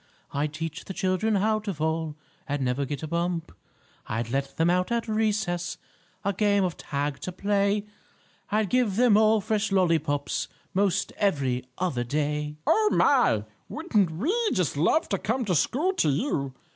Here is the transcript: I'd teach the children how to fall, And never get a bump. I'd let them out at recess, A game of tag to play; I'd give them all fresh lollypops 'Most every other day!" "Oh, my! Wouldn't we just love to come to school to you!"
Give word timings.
I'd 0.31 0.51
teach 0.51 0.85
the 0.85 0.95
children 0.95 1.35
how 1.35 1.59
to 1.59 1.75
fall, 1.75 2.15
And 2.47 2.65
never 2.65 2.85
get 2.85 3.03
a 3.03 3.07
bump. 3.07 3.51
I'd 4.07 4.31
let 4.31 4.57
them 4.57 4.67
out 4.67 4.91
at 4.91 5.07
recess, 5.07 5.77
A 6.25 6.33
game 6.33 6.63
of 6.63 6.75
tag 6.75 7.19
to 7.19 7.31
play; 7.31 7.85
I'd 8.49 8.71
give 8.71 8.95
them 8.95 9.15
all 9.15 9.41
fresh 9.41 9.71
lollypops 9.71 10.47
'Most 10.73 11.11
every 11.17 11.65
other 11.77 12.03
day!" 12.03 12.55
"Oh, 12.65 12.89
my! 12.91 13.43
Wouldn't 13.69 14.09
we 14.09 14.33
just 14.53 14.75
love 14.75 15.07
to 15.09 15.19
come 15.19 15.45
to 15.45 15.53
school 15.53 15.93
to 15.93 16.09
you!" 16.09 16.55